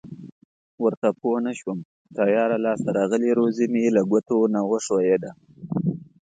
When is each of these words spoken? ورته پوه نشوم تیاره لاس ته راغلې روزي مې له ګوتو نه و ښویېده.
ورته 0.83 1.07
پوه 1.19 1.37
نشوم 1.45 1.79
تیاره 2.15 2.57
لاس 2.65 2.79
ته 2.85 2.91
راغلې 2.97 3.31
روزي 3.39 3.65
مې 3.73 3.83
له 3.95 4.01
ګوتو 4.09 4.37
نه 4.53 4.61
و 4.69 4.71
ښویېده. 4.85 5.31